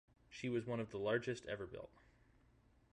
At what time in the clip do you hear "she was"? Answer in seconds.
0.31-0.65